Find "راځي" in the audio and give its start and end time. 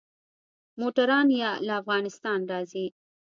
2.51-2.85